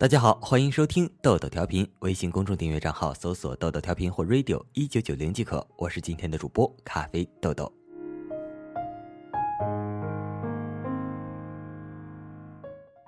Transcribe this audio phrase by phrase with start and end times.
[0.00, 5.66] 大家好，欢迎收听豆豆调频，微信公众订阅账号搜索“豆豆调频”或 “radio 一九九零”即可。
[5.76, 7.72] 我是今天的主播咖啡豆豆。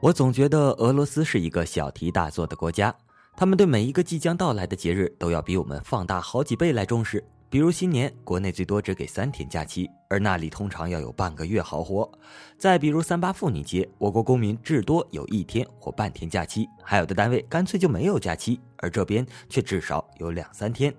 [0.01, 2.93] 我总觉得俄罗斯是一个小题大做的国家，
[3.37, 7.25] 他们对每一个即将到来的节日都要比我们放大好几倍来重视。
[7.51, 12.09] 比如新年，国内最多只给三天假期，而那里通常要有半个月好活；
[12.57, 20.95] 再比如三八妇女节，我国公民至多有一天或半天假期，还有的单位干脆就没有假期，而这边却至少有两三天。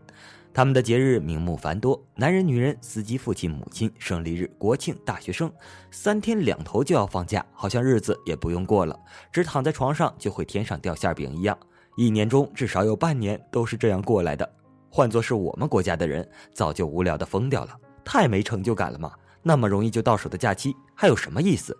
[0.53, 5.49] 他们的节日名目繁多，男人、女人、司机、父亲、母亲、胜利日、国庆、大学生，
[5.89, 8.99] 三天两头就要放假，好像日子也不用过了，
[9.31, 11.57] 只躺在床上就会天上掉馅饼一样。
[11.95, 14.53] 一年中至少有半年都是这样过来的。
[14.93, 17.71] 换作是我们国家的人，早就无聊的疯掉了，
[18.03, 19.13] 太没成就感了嘛！
[19.41, 21.75] 那么容易就到手的假期，还有什么意思？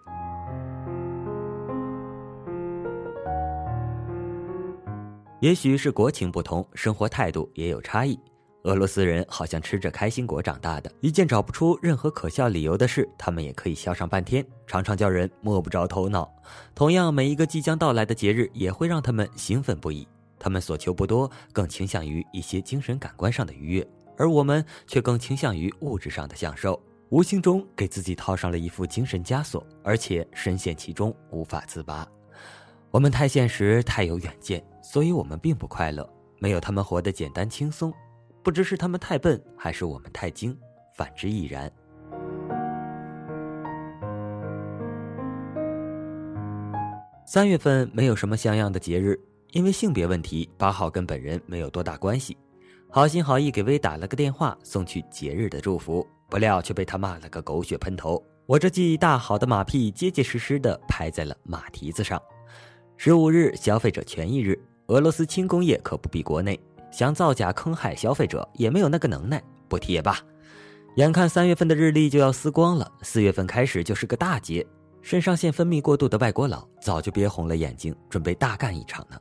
[5.42, 8.18] 也许是国情不同，生活态度也有差异。
[8.64, 16.31] 俄罗斯人好像吃着开心果长大的，一件找不出任何可笑理由的事，他们也可以笑上半天，常常叫人摸不着头脑。
[16.73, 20.08] 同样，每一个即将到来的节日，也会让他们兴奋不已。
[20.42, 32.08] 他们所求不多，更倾向于一些精神感官上的愉悦，而我们却更倾向于物质上的享受，无形中给自己套上了一副精神枷锁，而且深陷其中无法自拔。
[32.89, 37.94] 我们太现实，太有远见，所以我们并不快乐，没有他们活得简单轻松。
[38.44, 40.58] 不知是他们太笨，还是我们太精，
[40.95, 41.72] 反之亦然。
[47.23, 49.17] 三月份没有什么像样的节日。
[49.52, 52.38] 因为性别问题，八号跟本人没有多大关系，
[52.89, 58.22] 好心好意给薇打了个电话，送去节日的祝福，不料却被他骂了个狗血喷头。
[58.45, 62.22] 我这记忆大好的马屁，结结实实的拍在了马蹄子上。
[62.97, 64.57] 十五日消费者权益日，
[64.88, 66.59] 俄罗斯轻工业可不比国内，
[66.91, 70.17] 想造假坑害消费者也没有那个能耐，不提也罢。
[70.97, 74.66] 眼看三月份的日历就要撕光了，四月份开始就是个大节，
[75.01, 79.17] 肾上腺分泌过度的外国佬早就憋红了眼睛，准备大干一场呢。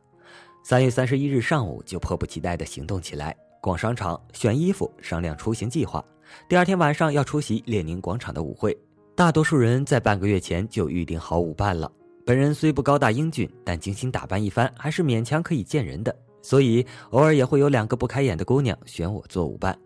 [0.71, 6.01] 三月三十一日上午就迫不及待地行动起来，逛商场、选衣服、商量出行计划。
[6.49, 8.79] 第二天晚上要出席列宁广场的舞会，
[9.17, 11.91] 大多数人在半个月前就预定好舞伴了。
[12.25, 19.77] 本人虽不高大英俊，但精心打扮一番还是勉强可以见人的，所以偶尔也会有两个不开眼的姑娘选我做舞伴。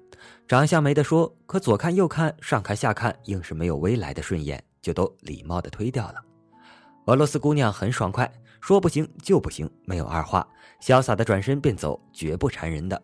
[0.46, 6.16] 长相没得说，可左看右看、上看下看，硬是没有未来的顺眼，就都礼貌地推掉了。
[7.06, 8.30] 俄罗斯姑娘很爽快。
[8.64, 10.48] 说不行就不行，没有二话，
[10.80, 12.98] 潇洒的转身便走，绝不缠人的。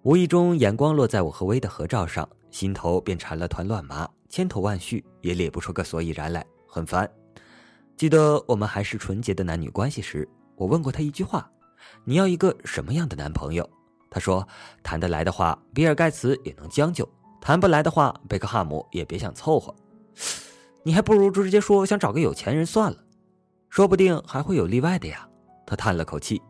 [0.00, 7.06] 无意中眼光落在我和薇的合照上，心头便缠了团乱麻，千头万绪也理不出个所以然来，很烦。
[7.98, 10.26] 记得我们还是纯洁的男女关系时，
[10.56, 11.50] 我问过他一句话
[12.06, 13.68] ：“你要一个什么样的男朋友？”
[14.08, 14.48] 他说
[14.82, 17.04] ：“谈得来的话，比尔盖茨也能将就；
[17.42, 19.74] 谈不来的话，贝克汉姆也别想凑合。
[20.82, 22.96] 你还不如直接说想找个有钱人算了。”
[23.68, 25.28] 说不定还会有例外的呀，
[25.66, 26.40] 他叹了口气。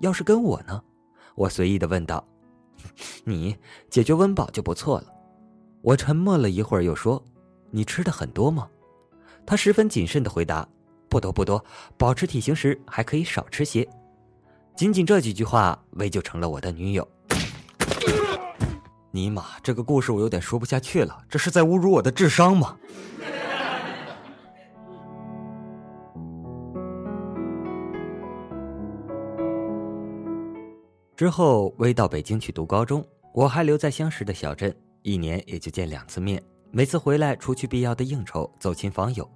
[0.00, 0.82] 要是跟我呢？
[1.34, 2.26] 我随意的问道。
[3.24, 3.56] 你
[3.90, 5.06] 解决温饱就不错了。
[5.82, 7.22] 我沉默了一会儿，又说
[7.70, 8.68] ：“你吃的很多吗？”
[9.46, 10.66] 他十分谨慎的回答
[11.08, 11.64] ：“不多不多，
[11.96, 13.88] 保持体型时还可以少吃些。”
[14.76, 17.06] 仅仅这几句话，薇就成了我的女友。
[19.10, 22.76] 尼玛，这个故事我有点说不下去了，这是在侮辱我的智商吗？
[31.16, 36.42] 之后，薇到北京去读高中，我还留在相识的小镇，一年也就见两次面。
[36.70, 39.26] 每次回来，除去必要的应酬、走亲访友，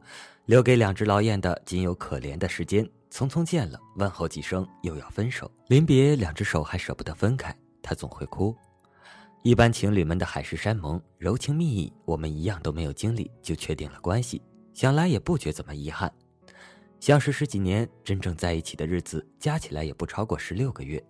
[0.45, 2.87] 留给两只老燕的仅有可怜的时间。
[3.11, 5.51] 匆匆见了，问候几声，又要分手。
[5.69, 8.55] 临别，两只手还舍不得分开，他总会哭。
[9.43, 14.43] 一般情侣们的海誓山盟、柔情蜜意，我们一样都没有经历，就确定了关系。
[14.75, 16.13] 想来也不觉怎么遗憾。
[17.01, 21.03] 相识十几年，真正在一起的日子加起来也不超过十六个月。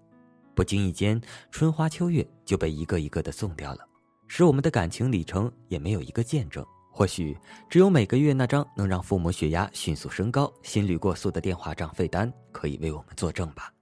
[0.55, 1.20] 不经意间，
[1.50, 3.87] 春花秋月就被一个一个的送掉了，
[4.26, 6.64] 使我们的感情里程也没有一个见证。
[6.93, 7.38] 或许
[7.69, 13.73] 只有每个月那张能让父母血压迅速升高、心率过速的电话账费单可以为我们作证吧。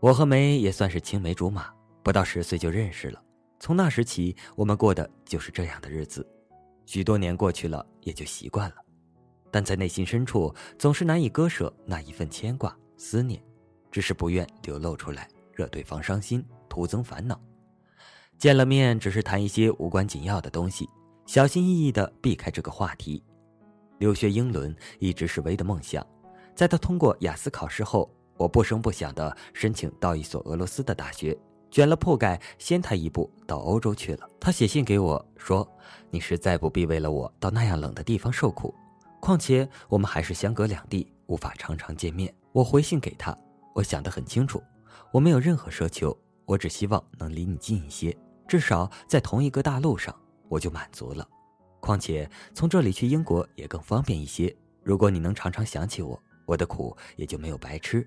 [0.00, 3.22] 我和梅也算是青梅竹马，不到十岁就认识了，
[3.60, 6.28] 从那时起，我们过的就是这样的日子。
[6.84, 8.76] 许多年过去了，也就习惯了，
[9.50, 13.40] 但在内心深处总是难以割舍那一份牵挂、思念，
[13.90, 15.28] 只是不愿流露出来。
[15.54, 17.40] 惹对方伤心，徒增烦恼。
[18.36, 20.88] 见了面，只是谈一些无关紧要的东西，
[21.26, 23.22] 小心翼翼地避开这个话题。
[23.98, 26.04] 留学英伦一直是薇的梦想，
[26.54, 31.36] 在他通过雅思考试后，我不声不响地申请到一所俄罗斯的大学，
[31.70, 34.28] 卷了铺盖，先他一步到欧洲去了。
[34.40, 35.66] 他写信给我说
[36.10, 38.74] ：“你实在不必为了我到那样冷的地方受苦，
[39.20, 43.36] 况且我们还是相隔两地，无法常常见面。”我回信给他，
[43.74, 44.62] 我想得很清楚，
[45.14, 48.16] 我没有任何奢求，我只希望能离你近一些，
[48.48, 50.12] 至少在同一个大陆上，
[50.48, 51.24] 我就满足了。
[51.78, 54.52] 况且从这里去英国也更方便一些。
[54.82, 58.04] 如果你能常常想起我，我的苦也就没有白吃。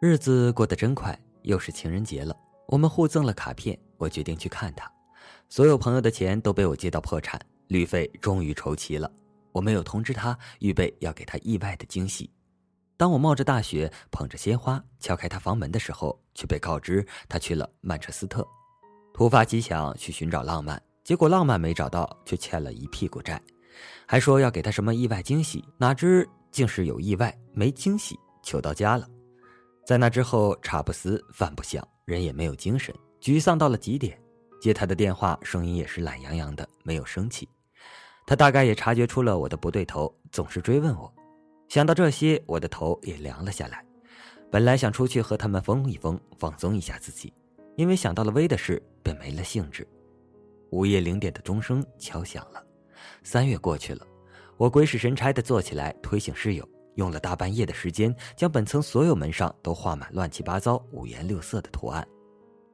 [0.00, 2.34] 日子过得真快，又是情人节了。
[2.68, 4.90] 我们互赠了卡片，我决定去看他。
[5.50, 9.12] 所有朋友的钱都被我借到破产，旅费终于筹齐了。
[9.52, 12.30] 我没有通知他，预备要给他意外的惊喜。
[12.96, 18.46] 当我冒着大雪，捧着鲜花敲开他房门的时候，却被告知他去了曼彻斯特，
[19.14, 23.40] 突发奇想去寻找浪漫，结果浪漫没找到，却欠了一屁股债，
[24.06, 29.08] 还说要给他什么意外惊喜，哪知竟是有意外没惊喜，糗到家了。
[29.86, 34.20] 在那之后，茶不思饭不想，人也没有精神，沮丧到了极点。
[34.60, 37.48] 接他的电话，声音也是懒洋洋的，没有生气。
[38.30, 41.12] 他大概也察觉出了我的不对头，总是追问我。
[41.68, 43.84] 想到这些，我的头也凉了下来。
[44.52, 47.34] 本来想出去和他们疯一疯，放松一下自己，
[47.74, 49.84] 因为想到了薇的事，便没了兴致。
[50.70, 52.64] 午夜零点的钟声敲响了，
[53.24, 54.06] 三月过去了，
[54.56, 56.64] 我鬼使神差地坐起来推醒室友。
[56.94, 62.06] 用了大半夜的时间，将本层所有门上都画满乱七八糟、五颜六色的图案。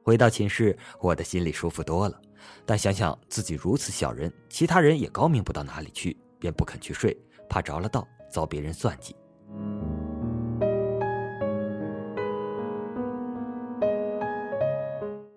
[0.03, 2.21] 回到寝室，我的心里舒服多了。
[2.65, 7.17] 但想想自己如此小人，其他人也高明不到哪里去，便不肯去睡，
[7.49, 9.15] 怕着了道，遭别人算计。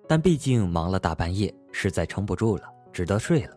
[0.08, 3.56] 但毕竟忙了大半夜，实在撑不住了，只得睡了。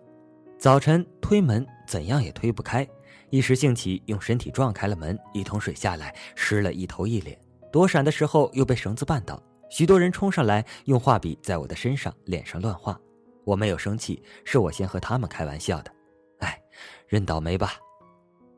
[0.59, 2.87] 早晨推门，怎样也推不开。
[3.31, 7.35] 一时兴起，用身体撞开了门，一桶水下来，湿了一头一脸。
[7.71, 9.41] 躲闪的时候又被绳子绊倒，
[9.71, 12.95] 许多人冲上来，用画笔在我的身上、脸上乱画。
[13.45, 15.91] 我没有生气，是我先和他们开玩笑的。
[16.39, 16.61] 哎，
[17.07, 17.73] 认倒霉吧。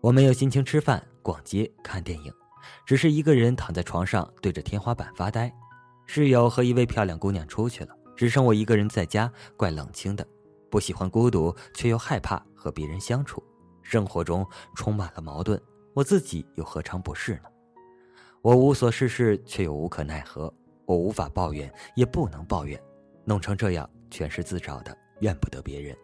[0.02, 2.32] 我没有心情吃饭、逛街、看电影，
[2.86, 5.52] 只是一个人躺在床上，对着天花板发呆。
[6.06, 10.26] 室友和一位漂亮姑娘出去了，只剩我一个人在家，怪冷清的。
[10.70, 13.42] 不喜欢孤独，却又害怕和别人相处。
[13.82, 14.46] 生活中
[14.76, 15.60] 充满了矛盾，
[15.94, 17.50] 我自己又何尝不是呢？
[18.42, 20.54] 我无所事事，却又无可奈何。
[20.86, 22.80] 我无法抱怨，也不能抱怨，
[23.26, 25.98] 弄成这样全是自找的，怨不得别人。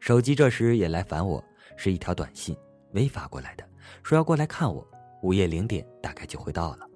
[0.00, 1.44] 手机这时也来烦我，
[1.76, 2.56] 是一条短信，
[2.92, 3.64] 微发过来的，
[4.02, 4.86] 说要过来看我，
[5.22, 6.88] 午夜零点大概就会到了。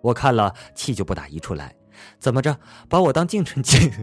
[0.00, 1.74] 我看了，气就不打一处来，
[2.18, 2.58] 怎么着，
[2.88, 3.90] 把我当净尘器？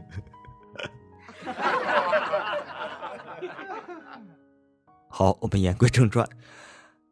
[5.08, 6.28] 好，我们言归正传，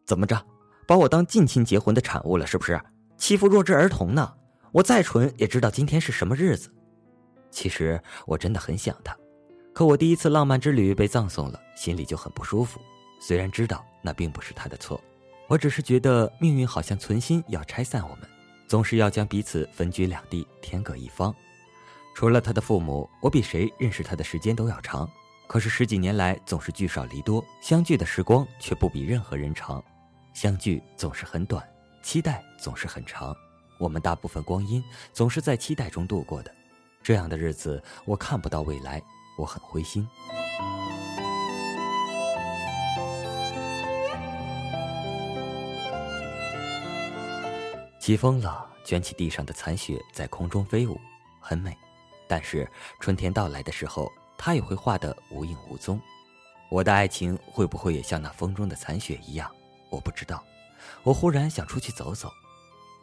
[0.06, 0.42] 怎么着，
[0.86, 2.80] 把我当近亲结婚的产物了，是不是？
[3.18, 4.36] 欺负弱智儿童呢？
[4.72, 6.70] 我再蠢也知道今天是什么日子。
[7.50, 9.18] 其实我真的很想他，
[9.74, 12.80] 可我第一次浪漫之旅被葬送了，心里就很不舒服。
[13.20, 15.02] 虽然知道那并不是他的错，
[15.48, 18.30] 我只是觉得命运好像存心要拆散我们，
[18.68, 21.34] 总是要将彼此分居两地，天各一方。
[22.14, 25.10] 除了他的父母，我比谁认识他的时间都要长。
[25.48, 29.82] 可是十几年来总是聚少离多，相聚的时光却不比任何人长。
[30.34, 31.66] 相聚总是很短，
[32.04, 33.34] 期待总是很长。
[33.80, 34.84] 我们大部分光阴
[35.14, 36.54] 总是在期待中度过的，
[37.08, 39.02] 这样的日子我看不到未来，
[39.38, 40.06] 我很灰心。
[47.98, 51.00] 起风了，卷起地上的残雪，在空中飞舞，
[51.40, 51.78] 很美。
[52.28, 54.12] 但是春天到来的时候。
[54.38, 56.00] 它也会化得无影无踪，
[56.70, 59.50] 我的爱情会不会也像那风中的残雪一样？
[59.90, 60.44] 我不知道。
[61.04, 62.30] 我忽然想出去走走，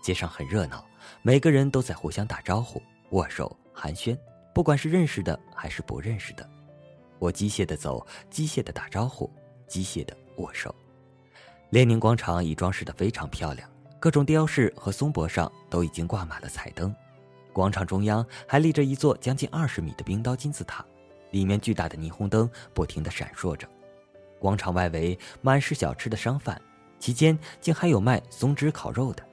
[0.03, 0.85] 街上很热闹，
[1.23, 2.81] 每个人都在互相打招呼、
[3.11, 4.17] 握手、寒暄，
[4.55, 6.49] 不管是认识的还是不认识的。
[7.19, 9.31] 我机械的走，机械的打招呼，
[9.67, 10.75] 机械的握手。
[11.71, 16.95] 列宁广场已装饰得非常漂亮，各种雕饰和松柏上都已经挂满了彩灯。
[17.53, 20.85] 广场中央还立着一座将近二十米的冰刀金字塔。
[21.31, 23.67] 里面巨大的霓虹灯不停地闪烁着，
[24.39, 26.61] 广场外围满是小吃的商贩，
[27.01, 29.25] 其间竟还有卖松枝烤肉的。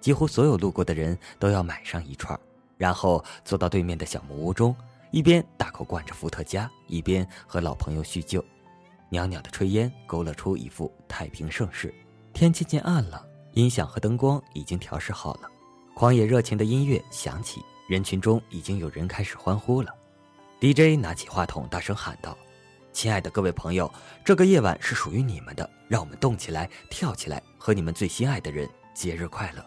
[0.00, 2.38] 几乎所有路过的人都要买上一串，
[2.78, 4.74] 然后坐到对面的小木屋中，
[5.10, 8.42] 一边大口灌着伏特加，一边和老朋友叙旧。
[9.10, 11.92] 袅袅的炊烟勾勒出一幅太平盛世。
[12.32, 15.50] 天渐渐暗了，音响和灯光已经调试好了，
[15.94, 19.92] 狂野热情的音乐响起，人群中已经有人开始欢呼了。
[20.60, 22.36] DJ 拿起话筒，大声喊道
[22.92, 23.90] ：“亲爱的各位朋友，
[24.24, 29.64] 这个夜晚是属于你们的，让我们动起来，跳起来，和你们最心爱的人节日快乐。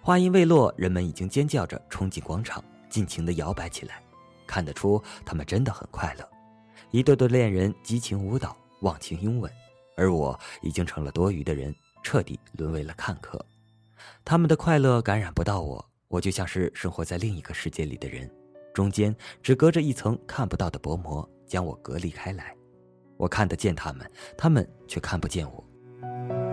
[0.00, 4.02] 话音未落，人们已经尖叫着冲进广场，尽情的摇摆起来，
[4.46, 6.28] 看得出他们真的很快乐。
[6.90, 9.52] 一对对恋人激情舞蹈，忘情拥吻，
[9.96, 13.44] 而我已经成了多余的人，彻底沦为了看客。
[14.24, 18.30] 他们的快乐感染不到我，我就像是生活在另一个世界里的人，
[18.72, 22.54] 中间只隔着一层看不到的薄膜，将我隔离开来。
[23.18, 26.47] 我看得见他们，他们却看不见我。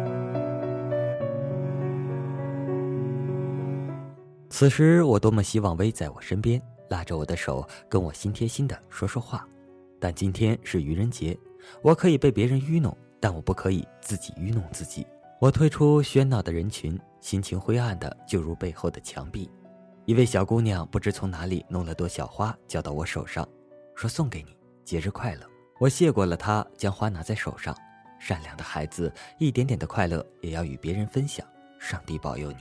[4.57, 9.45] 此时，我多么希望薇在我身边，拉着我的手，跟我心贴心的说说话。
[9.99, 11.37] 但今天是愚人节，
[11.81, 15.05] 我可以被别人愚弄，但我不可以自己愚弄自己。
[15.41, 19.51] 我退出喧闹的人群，心情灰暗的就如背后的墙壁。
[20.05, 23.45] 一位小姑娘不知从哪里弄了朵小花，交到我手上，
[23.93, 25.41] 说送给你，节日快乐。
[25.81, 27.75] 我谢过了她，将花拿在手上。
[28.21, 31.45] 善良的孩子，一点点的快乐也要与别人分享。
[31.77, 32.59] 上帝保佑你。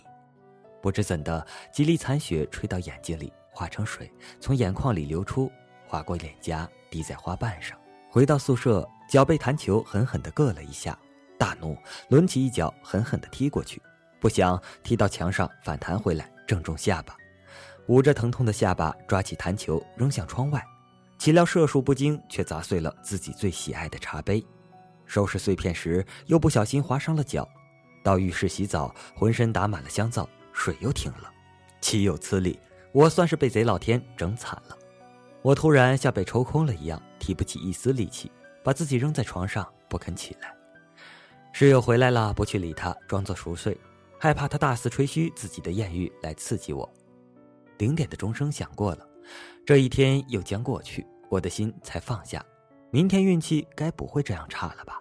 [0.84, 5.50] 不知怎的，几粒残雪吹到眼睛里，化成水，从眼眶里流出，
[5.86, 7.74] 划过脸颊，滴在花瓣上。
[8.10, 10.98] 回到宿舍，脚被弹球狠狠地硌了一下，
[11.38, 11.74] 大怒，
[12.10, 13.80] 抡起一脚狠狠地踢过去，
[14.20, 17.16] 不想踢到墙上，反弹回来，正中下巴。
[17.86, 20.62] 捂着疼痛的下巴，抓起弹球扔向窗外，
[21.16, 24.44] 岂料射术不精，却砸碎了自己最喜爱的茶杯。
[25.06, 27.48] 收拾碎片时，又不小心划伤了脚。
[28.04, 30.28] 到浴室洗澡，浑身打满了香皂。
[30.54, 31.30] 水又停了，
[31.82, 32.58] 岂有此理！
[32.92, 34.78] 我算是被贼老天整惨了。
[35.42, 38.30] 我突然像被抽空了一样，提不起一丝力气，
[38.62, 40.54] 把自己扔在床上，不肯起来。
[41.52, 43.76] 室友回来了，不去理他，装作熟睡，
[44.18, 46.90] 害怕他大肆吹嘘自己的艳遇来刺激我。
[47.78, 49.06] 零点的钟声响过了，
[49.66, 52.42] 这一天又将过去，我的心才放下。
[52.90, 55.00] 明天运气该不会这样差了吧？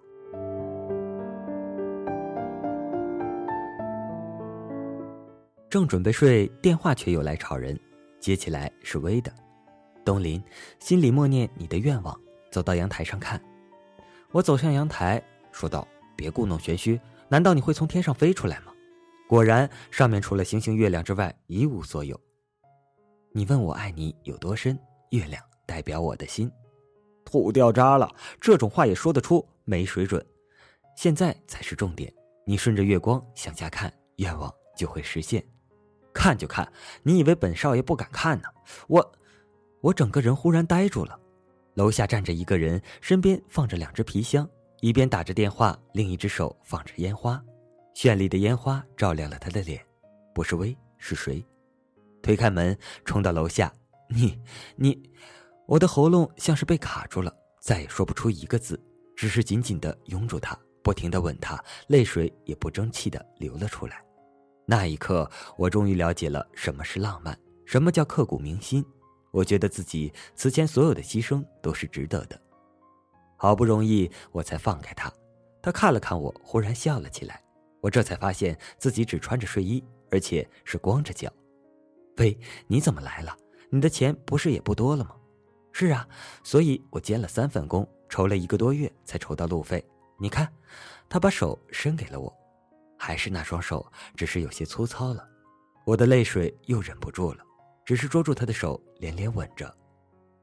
[5.74, 7.76] 正准备睡，电话却又来吵人。
[8.20, 9.34] 接起来是薇的，
[10.06, 10.40] 东林
[10.78, 12.16] 心里默念你的愿望，
[12.52, 13.44] 走到阳台上看。
[14.30, 15.20] 我走向阳台，
[15.52, 18.72] 说道：“别故弄玄虚，难道你会从天上飞出来吗？”
[19.28, 22.22] 果然，上面除了星星月亮之外一无所有。
[23.32, 24.78] 你问我爱你有多深，
[25.10, 26.52] 月亮代表我的心。
[27.26, 28.08] 土掉渣了，
[28.40, 30.24] 这种话也说得出，没水准。
[30.96, 32.14] 现在才是重点，
[32.46, 35.44] 你顺着月光向下看，愿望就会实现。
[36.14, 38.48] 看就看，你以为本少爷不敢看呢？
[38.88, 39.14] 我，
[39.82, 41.20] 我整个人忽然呆住了。
[41.74, 44.48] 楼下站着一个人，身边放着两只皮箱，
[44.80, 47.44] 一边打着电话，另一只手放着烟花，
[47.96, 49.84] 绚丽的烟花照亮了他的脸。
[50.36, 51.44] 不是薇，是谁？
[52.22, 53.74] 推开门，冲到楼下。
[54.08, 54.40] 你，
[54.76, 55.10] 你，
[55.66, 58.80] 我的喉咙像是被卡住了，再也说不出一个字，
[59.16, 64.03] 只是紧紧的拥住他，不停的吻他，泪水也不争气的流了出来。
[64.66, 68.84] 那一刻，我终于了解了什么是浪漫，什么叫刻骨铭心。
[69.32, 72.40] 我觉得自己此前所有的牺牲都是值得的。
[73.36, 75.12] 好不容易，我才放开他。
[75.62, 77.42] 他看了看我，忽然笑了起来。
[77.82, 81.32] 我这才发现自己只穿着睡衣，而且是光着脚。
[82.18, 83.36] 喂，你怎么来了？
[83.70, 85.16] 你的钱不是也不多了吗？
[85.74, 86.08] 是啊，
[86.44, 89.84] 所以我兼了三份工，筹了一个多月才筹到路费。
[90.20, 90.48] 你看，
[91.10, 92.34] 他把手伸给了我。
[93.04, 95.28] 还是那双手，只是有些粗糙了。
[95.86, 97.44] 我的泪水又忍不住了，
[97.84, 99.70] 只是捉住他的手，连连吻着。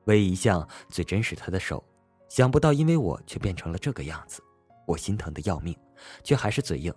[0.05, 1.83] 唯一一向最真实他的手，
[2.29, 4.43] 想不到因为我却变成了这个样子，
[4.87, 5.75] 我心疼的要命，
[6.23, 6.93] 却还是嘴硬。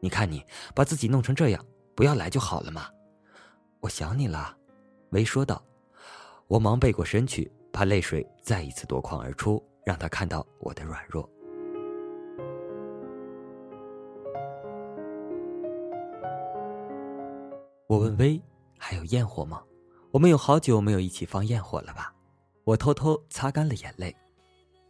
[0.00, 0.42] 你看你
[0.74, 1.62] 把自己弄成这样，
[1.94, 2.88] 不要来就好了嘛。
[3.80, 4.56] 我想你了，
[5.10, 5.62] 薇说道。
[6.46, 11.28] 我忙背过身去，怕泪水再一次夺眶而出，让他看到我的软弱。
[17.86, 18.40] 我问薇
[18.78, 19.62] ：“还有焰火吗？
[20.10, 22.14] 我们有好久没有一起放焰火了吧？”
[22.64, 24.14] 我偷偷擦干了眼泪。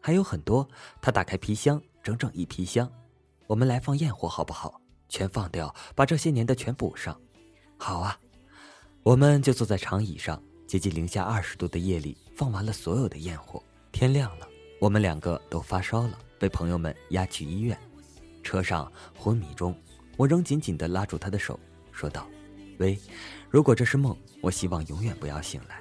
[0.01, 0.67] 还有很多。
[1.03, 2.89] 他打开皮箱，整整一皮箱。
[3.49, 4.81] 我们来放焰火好不好？
[5.09, 7.21] 全放掉，把这些年的全补上。
[7.77, 8.17] 好啊。
[9.03, 13.61] 我们就坐在长椅上，接近零下二十度的夜里，放完了所有的焰火。
[13.91, 14.47] 天亮了，
[14.81, 17.77] 我们两个都发烧了，被朋友们押去医院。
[18.43, 19.75] 车上昏迷中，
[20.17, 21.59] 我仍紧紧地拉住他的手，
[21.91, 22.27] 说道。
[22.79, 22.99] 喂，
[23.51, 25.81] 如果这是梦，我希望永远不要醒来。”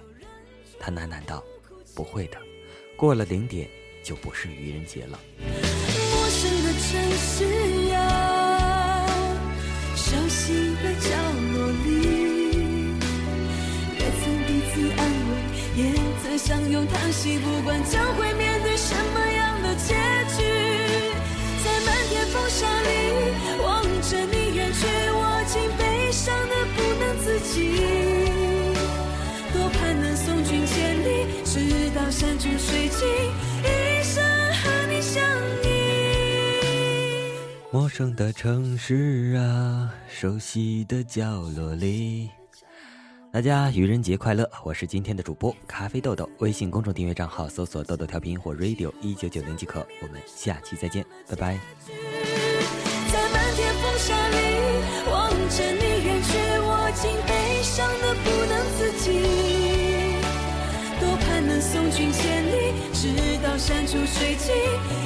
[0.80, 1.44] 他喃喃道
[1.96, 2.38] ：“不会的，
[2.96, 3.70] 过了零点
[4.04, 9.06] 就不是愚人节了。”陌生的城市呀，
[9.96, 11.10] 熟悉的角
[11.54, 11.90] 落里，
[13.98, 15.32] 也曾彼此安慰，
[15.76, 15.82] 也
[16.22, 19.96] 曾相拥叹息，不管将会面对什么样的结
[20.38, 20.44] 局，
[21.64, 23.33] 在漫天风沙里。
[32.12, 33.06] 记，
[33.64, 35.22] 一生和你相
[35.64, 35.68] 依。
[37.72, 42.30] 陌生的城市啊，熟悉的角落里。
[43.32, 44.48] 大家愚人节快乐！
[44.64, 49.86] 我是今天的主播咖啡豆豆，微信公众订阅账号搜索“豆豆调频”或 “radio 一九九零”即可。
[50.02, 51.58] 我们下期再见，拜拜。
[53.12, 54.36] 在漫天风沙里
[55.10, 58.43] 望着你远去，我竟悲伤的不
[61.74, 63.08] 送君千里，直
[63.42, 65.03] 到山穷水尽。